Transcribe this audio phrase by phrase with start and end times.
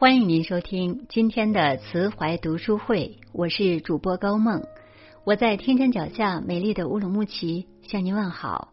[0.00, 4.62] 欢迎您收听今天的慈怀读书会，我是主播高梦，
[5.24, 8.72] 我在天山脚下美丽的乌鲁木齐向您问好。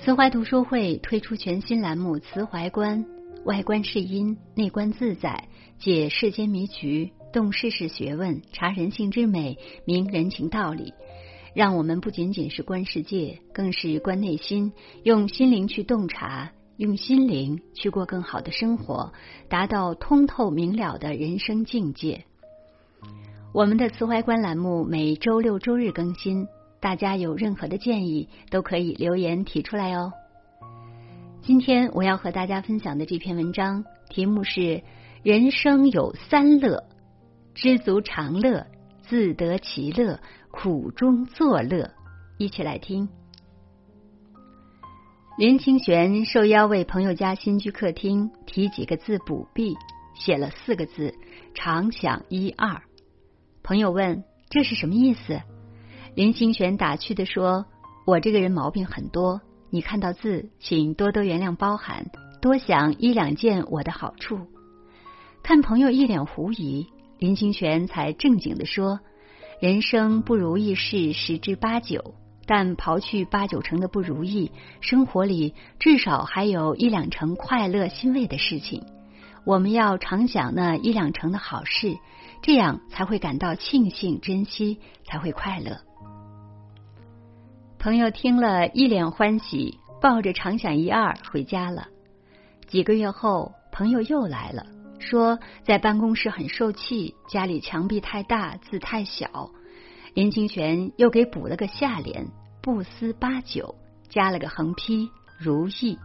[0.00, 3.04] 慈怀读书会推出全新栏目《慈怀观》，
[3.44, 5.48] 外观是因，内观自在，
[5.80, 10.94] 解世间迷局，动世事学问，察人性之美，明人情道理。
[11.54, 14.72] 让我们不仅仅是观世界，更是观内心，
[15.02, 19.12] 用心灵去洞察，用心灵去过更好的生活，
[19.48, 22.24] 达到通透明了的人生境界。
[23.52, 26.46] 我们的慈怀观栏目每周六周日更新，
[26.80, 30.12] 大家有任何的建议都可以留言提出来哦。
[31.42, 34.82] 今天我要和大家分享的这篇文章题目是
[35.24, 36.84] “人生有三乐：
[37.54, 38.66] 知足常乐，
[39.02, 41.90] 自得其乐。”苦中作乐，
[42.38, 43.08] 一起来听。
[45.38, 49.76] 林清玄受邀为朋友家新居客厅题几个字补壁，
[50.12, 51.14] 写了四个字
[51.54, 52.82] “常想一二”。
[53.62, 55.40] 朋友问：“这是什么意思？”
[56.16, 57.66] 林清玄打趣的说
[58.04, 59.40] ：“我这个人毛病很多，
[59.70, 62.06] 你看到字，请多多原谅包涵，
[62.42, 64.40] 多想一两件我的好处。”
[65.44, 66.88] 看朋友一脸狐疑，
[67.20, 68.98] 林清玄才正经的说。
[69.60, 72.14] 人生不如意事十之八九，
[72.48, 78.86] 但刨去八九成的不如意，生活里至少还有一两成快乐欣慰的事情。
[79.44, 81.98] 我们要常想那一两成的好事，
[82.42, 85.78] 这样才会感到庆幸、珍惜，才会快乐。
[87.78, 91.88] 朋友听了一脸欢喜，抱着常想一二回家了。
[92.66, 94.64] 几个月后，朋友又来了。
[94.98, 99.50] 说在办公室很受气，家里墙壁太大，字太小。
[100.18, 102.26] 林清玄又给补了个下联，
[102.60, 103.72] 不思八九，
[104.08, 105.96] 加了个横批如意。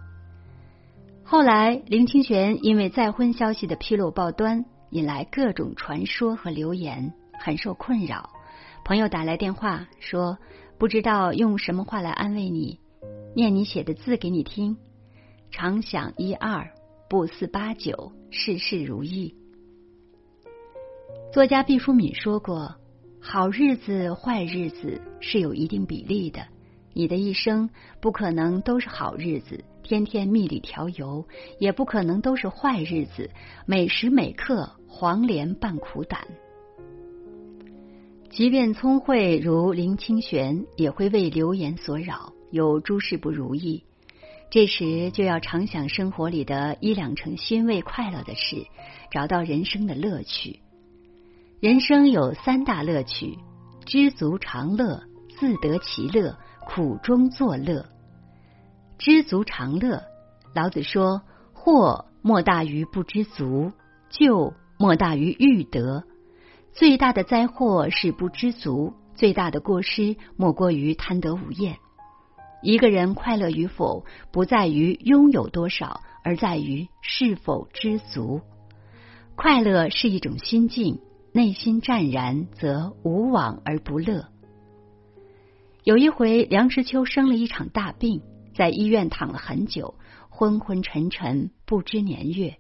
[1.23, 8.29] 后来林清玄因为再婚消息的披露报端，引来各种传说和流言，很受困扰。
[8.85, 10.37] 朋友打来电话说，
[10.77, 12.79] 不知道用什么话来安慰你，
[13.35, 14.77] 念你写的字给你听，
[15.49, 16.69] 常想一二。
[17.09, 19.33] 不思八九，事事如意。
[21.33, 22.75] 作家毕淑敏说过
[23.25, 26.45] ：“好日子、坏日子是有一定比例的。
[26.91, 27.69] 你的一生
[28.01, 31.25] 不可能都是好日子，天天蜜里调油；
[31.57, 33.31] 也不可能都是坏日子，
[33.65, 36.27] 每时每刻黄连拌苦胆。
[38.29, 43.85] 即便聪慧如林清玄，也会为流言所扰，有诸事不如意。”
[44.51, 48.67] 这时就要常想生活里的一两成欣慰快乐的事，
[49.09, 50.59] 找到人生的乐趣。
[51.63, 53.39] 人生有三大乐趣：
[53.85, 55.01] 知足常乐、
[55.39, 57.85] 自得其乐、苦中作乐。
[58.97, 60.03] 知足常乐，
[60.53, 61.21] 老子说
[61.55, 63.71] ：“祸莫大于不知足，
[64.09, 66.03] 救莫大于欲得。
[66.73, 71.77] 最大的灾祸是不知足，最大的过失莫过于贪得无厌。”
[72.61, 74.03] 一个人快乐与否，
[74.33, 78.41] 不在于拥有多少，而在于是否知足。
[79.37, 80.99] 快乐是一种心境，
[81.35, 84.27] 内心湛然，则无往而不乐。
[85.83, 88.21] 有一回，梁实秋生了一场大病，
[88.53, 89.95] 在医院躺了很久，
[90.29, 92.57] 昏昏沉沉，不知年月。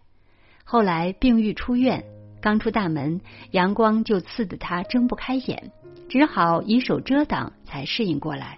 [0.63, 2.03] 后来病愈出院，
[2.41, 5.71] 刚出大门，阳光就刺得他睁不开眼，
[6.09, 8.57] 只好以手遮挡，才适应过来。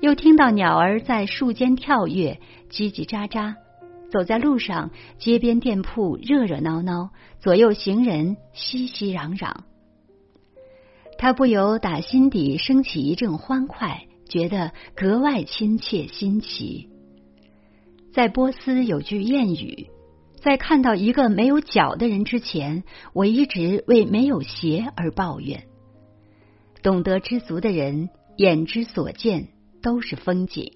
[0.00, 2.40] 又听到鸟儿在树间跳跃，
[2.70, 3.54] 叽叽喳喳；
[4.10, 7.10] 走在路上，街边店铺热热闹闹，
[7.40, 9.54] 左右行人熙熙攘攘。
[11.18, 16.88] 他不由打心底升起一阵欢快，觉得格外亲切新奇。
[18.12, 19.88] 在波斯有句谚语
[20.40, 25.64] ：“在看到一个没有脚的人之前，我一直为没有鞋而抱怨。”
[26.82, 29.48] 懂得知足的人，眼之所见。
[29.80, 30.72] 都是风景，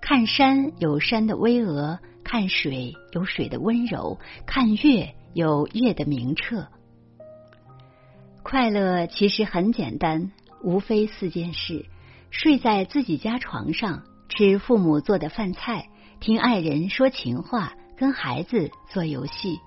[0.00, 6.66] 看山有山的巍峨，看水有水的温柔，看月有月的明澈。
[8.42, 10.32] 快乐其实很简单，
[10.62, 11.86] 无非四件事：
[12.30, 15.88] 睡在自己家床上，吃父母做的饭菜，
[16.18, 19.58] 听爱人说情话，跟孩子做游戏。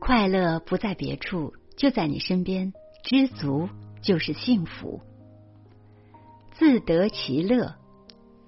[0.00, 2.72] 快乐不在别处，就在你身边。
[3.02, 3.68] 知足
[4.02, 5.00] 就是幸福。
[6.52, 7.76] 自得其乐。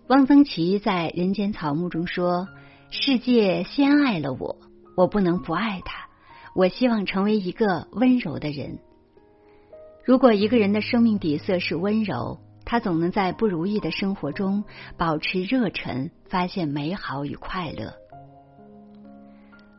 [0.09, 2.49] 汪曾祺在《人间草木》中说
[2.89, 4.57] ：“世界先爱了我，
[4.97, 6.09] 我不能不爱他。
[6.55, 8.79] 我希望成为一个温柔的人。
[10.07, 14.65] 如果一个人的生命底色是温柔，他总能在不如意的生活中
[14.97, 17.93] 保持热忱，发现美好与快乐。”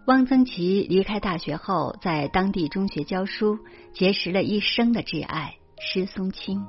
[0.06, 3.58] 汪曾祺离开大学后，在当地中学教书，
[3.94, 6.64] 结识了一生的挚爱施松青。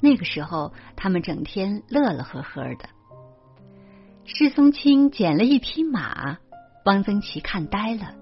[0.00, 2.88] 那个时候，他们整天乐乐呵呵的。
[4.24, 6.38] 施松青捡了一匹马，
[6.84, 8.14] 汪曾祺看呆了。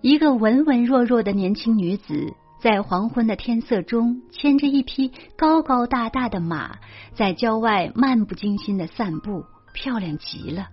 [0.00, 6.78] 一个文文弱弱的年轻女子，在黄昏的天色中，牵着一匹高高大大的马，
[7.14, 10.68] 在郊外漫不经心的散步，漂亮极了。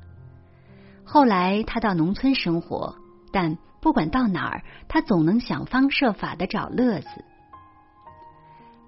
[1.04, 2.96] 后来，他到农村生活。
[3.32, 7.08] 但不管到哪儿，他总能想方设法的找乐子。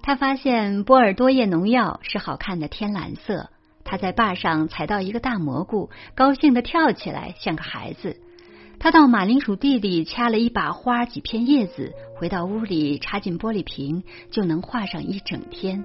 [0.07, 3.49] 他发现波尔多叶农药是好看的天蓝色。
[3.83, 8.15] 他在坝上采到一个大蘑菇，高兴的跳起来，像个孩子。
[8.79, 15.83] 他到马铃薯地里掐了一把花，几片叶子，回到屋里插进玻璃瓶，就能画上一整天。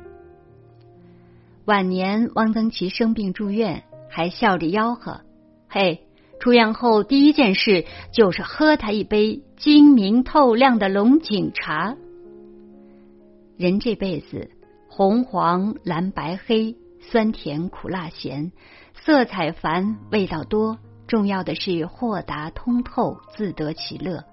[1.65, 5.23] 晚年，汪曾祺生病住院，还笑着吆喝
[5.69, 6.07] ：“嘿！”
[6.39, 11.97] 出院后第一件事就是喝他一杯晶明透亮的龙井茶。
[13.63, 14.51] 人这辈子，
[14.89, 18.51] 红黄蓝白黑，酸甜苦辣咸，
[18.93, 24.25] 色彩繁，味道多，重要的是豁达通透，自得其乐。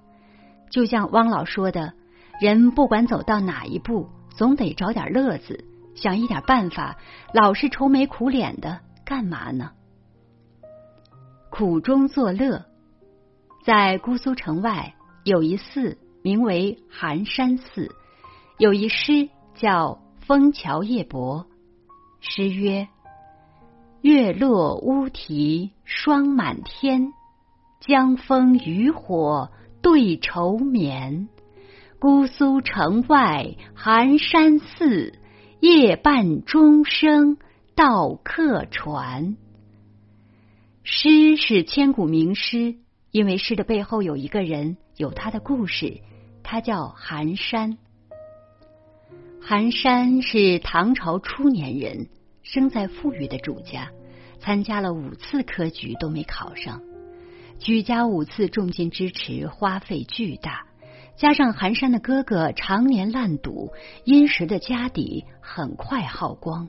[0.72, 1.92] 就像汪老说的，
[2.40, 6.98] 人不管走到哪一步，总得找点乐子，想一点办法，
[7.32, 9.70] 老是愁眉苦脸的，干嘛呢？
[11.50, 12.66] 苦中作乐，
[13.64, 14.92] 在姑苏城外
[15.22, 17.94] 有一寺，名为寒山寺，
[18.60, 21.46] 有一诗叫《枫桥夜泊》。
[22.20, 22.88] 诗曰
[24.02, 27.14] ：“月落乌啼霜满天，
[27.80, 31.30] 江枫渔火对愁眠。
[31.98, 35.14] 姑苏城外寒山寺，
[35.60, 37.38] 夜半钟声
[37.74, 39.38] 到客船。”
[40.84, 42.74] 诗是千古名诗，
[43.10, 46.02] 因为诗的背后有一个人，有他的故事。
[46.42, 47.78] 他叫寒山。
[49.42, 52.08] 寒山是唐朝初年人，
[52.42, 53.90] 生在富裕的主家，
[54.38, 56.80] 参加了五次科举都没考上。
[57.58, 60.66] 举家五次重金支持，花费巨大，
[61.16, 63.72] 加上寒山的哥哥常年烂赌，
[64.04, 66.68] 殷实的家底很快耗光，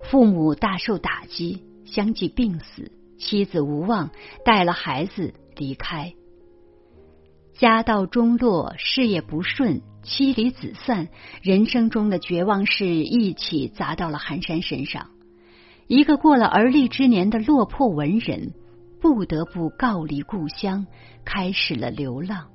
[0.00, 2.92] 父母大受打击，相继病死。
[3.18, 4.10] 妻子无望，
[4.44, 6.14] 带了孩子离开，
[7.54, 11.08] 家道中落，事业不顺，妻离子散，
[11.42, 15.10] 人生中的绝望事一起砸到了寒山身上。
[15.86, 18.52] 一个过了而立之年的落魄文人，
[19.00, 20.86] 不得不告离故乡，
[21.24, 22.48] 开始了流浪。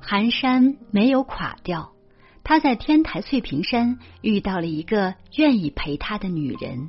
[0.00, 1.92] 寒山没有垮掉，
[2.42, 6.88] 他在天台翠屏山遇到了一个愿意陪他的女人。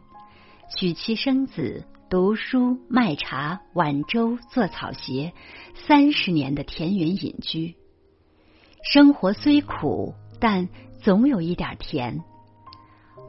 [0.76, 5.32] 娶妻生子，读书卖茶，晚舟做草鞋，
[5.88, 7.78] 三十年的田园隐居。
[8.84, 10.68] 生活虽苦，但
[11.02, 12.22] 总有一点甜。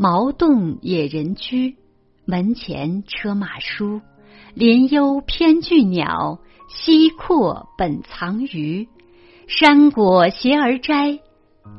[0.01, 1.77] 茅洞野人居，
[2.25, 4.01] 门前车马书，
[4.53, 8.89] 林幽偏聚鸟，溪阔本藏鱼。
[9.47, 11.21] 山果携而摘，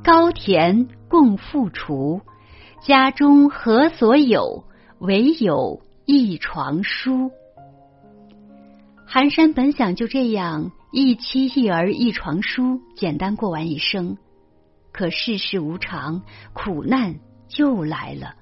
[0.06, 2.22] 高田共复锄。
[2.82, 4.64] 家中何所有？
[5.00, 7.32] 唯有一床书。
[9.06, 14.18] 寒山本想就这样一妻一儿一床书，简单过完一生。
[14.92, 16.22] 可世事无常，
[16.54, 17.16] 苦难
[17.58, 18.36] 又来了。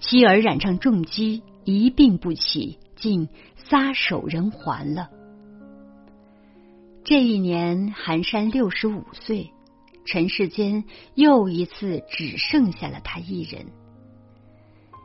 [0.00, 5.10] 妻儿染上重疾，一病不起，竟撒手人寰了。
[7.04, 9.50] 这一年，寒山六十五岁，
[10.06, 10.84] 尘世间
[11.14, 13.66] 又一次只剩下了他一人。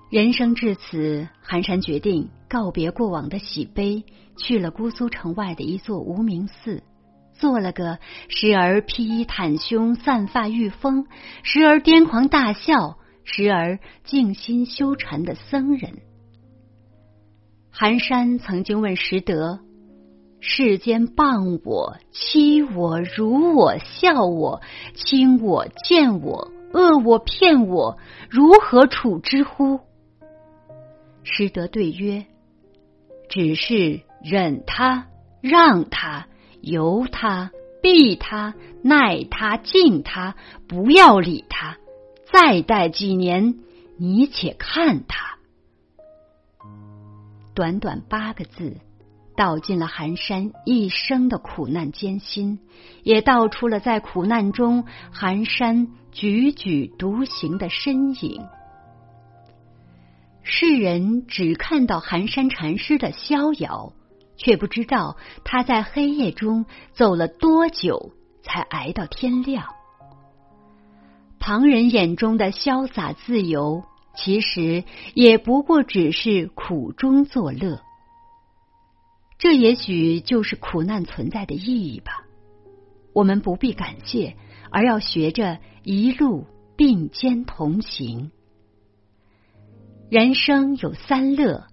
[0.10, 4.04] 人生至此，寒山决定告别过往的喜悲，
[4.38, 6.82] 去了姑苏城外的一座无名寺，
[7.34, 11.06] 做了个时而披衣袒胸、散发御风，
[11.44, 16.00] 时而癫狂大笑，时而静心修禅的僧人。
[17.70, 19.60] 寒山曾经问拾得
[20.42, 24.62] ：“世间谤我、欺我、辱我、笑我、
[24.96, 29.82] 轻我、贱我、恶我、骗我，如何处之乎？”
[31.32, 32.26] 师德对曰
[33.30, 35.08] ：“只是忍他、
[35.42, 36.28] 让他、
[36.60, 37.52] 由他、
[37.84, 40.36] 避他、耐他、敬他，
[40.68, 41.78] 不要理他。
[42.34, 43.60] 再待几年，
[43.98, 45.38] 你且看他。”
[47.54, 48.78] 短短八个字，
[49.36, 52.60] 道尽了寒山一生的苦难艰辛，
[53.04, 58.46] 也道出了在苦难中寒山踽踽独行的身影。
[60.44, 63.94] 世人只看到寒山禅师的逍遥，
[64.38, 69.68] 却不知道他在黑夜中走了多久才挨到天亮。
[71.40, 73.84] 旁人眼中的潇洒自由，
[74.16, 77.82] 其实也不过只是苦中作乐。
[79.38, 82.26] 这也许就是苦难存在的意义吧。
[83.14, 84.36] 我们不必感谢，
[84.70, 88.32] 而要学着一路并肩同行。
[90.10, 91.66] 人生有三乐：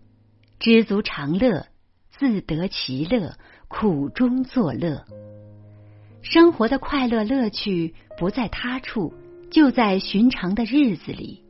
[0.59, 1.69] 知足常乐、
[2.11, 3.33] 自得其乐、
[3.67, 5.07] 苦中作乐。
[6.21, 9.15] 生活的快乐乐趣不在他处，
[9.51, 11.45] 就在寻常的日子里。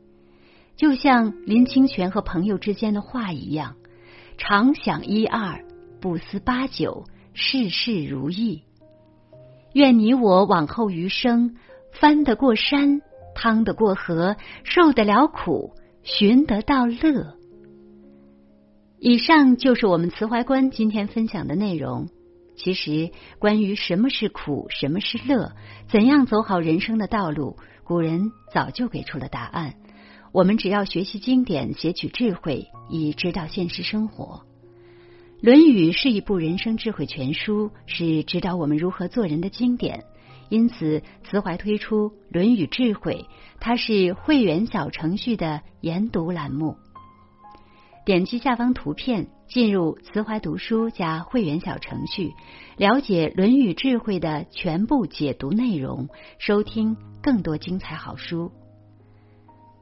[0.77, 3.75] 就像林清玄和朋友之间的话一样
[4.39, 5.65] ：“常想一二，
[5.99, 7.03] 不思八九，
[7.33, 8.63] 事事如意。”
[9.75, 11.57] 愿你我往后余生，
[11.91, 13.01] 翻得过山，
[13.35, 15.73] 趟得过河，受得了苦。
[16.09, 17.35] 寻得到乐。
[18.97, 22.07] 以上就是我们慈怀观今天分享的内容。
[22.55, 25.51] 其实，关于什么是苦，什么是乐，
[25.89, 29.75] 怎样走好人生的道路，古人早就给出了答案。
[30.31, 34.43] 我们只要学习经典，撷取智慧，以指导现实生活。
[35.45, 40.05] 《论语》是一部人生智慧全书，是指导我们如何做人的经典。
[40.49, 43.27] 因此，慈怀推出《论语智慧》，
[43.59, 46.77] 它是会员小程序的研读栏目。
[48.05, 52.31] 点击下方图片，进入慈怀读书加会员小程序，
[52.77, 56.07] 了解《论语智慧》的全部解读内容，
[56.39, 58.51] 收听更多精彩好书。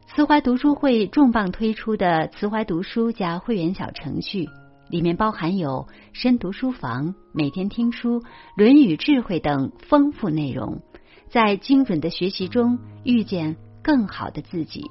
[0.07, 4.47] 慈怀读书会重磅推出的慈怀读书加会员小程序。
[4.89, 8.21] 里面包含有深读书房、每天听书、
[8.55, 10.81] 《论语智慧》等丰富内容，
[11.27, 14.85] 在精准的学习中遇见更好的自己。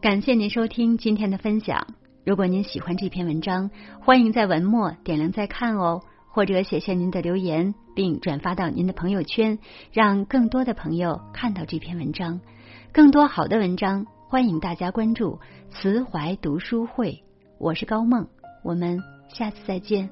[0.00, 1.86] 感谢您收听今天的分享。
[2.24, 3.70] 如果您喜欢这篇文章，
[4.00, 9.58] 欢迎在文末点亮再看哦，或者写下您的留言，并转发到您的朋友圈，
[9.92, 12.40] 让更多的朋友看到这篇文章。
[12.92, 15.38] 更多好的文章，欢迎大家关注
[15.70, 17.22] 慈怀读书会。
[17.58, 18.24] 我是高梦，
[18.62, 20.08] 我们下次再见。